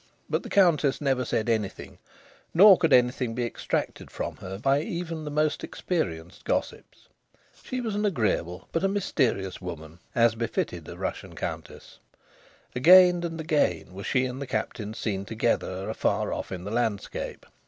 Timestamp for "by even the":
4.57-5.29